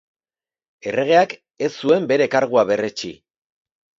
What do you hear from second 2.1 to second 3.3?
bere kargua berretsi.